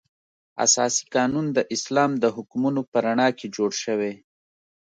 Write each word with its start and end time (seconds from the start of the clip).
اساسي 0.65 1.03
قانون 1.15 1.45
د 1.51 1.59
اسلام 1.75 2.11
د 2.23 2.25
حکمونو 2.35 2.81
په 2.91 2.97
رڼا 3.05 3.29
کې 3.37 3.47
جوړ 3.55 3.71
شوی. 3.83 4.13